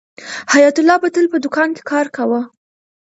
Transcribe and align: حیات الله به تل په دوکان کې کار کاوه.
حیات 0.53 0.75
الله 0.79 0.97
به 1.01 1.09
تل 1.15 1.25
په 1.31 1.37
دوکان 1.43 1.69
کې 1.75 1.83
کار 1.91 2.05
کاوه. 2.15 2.41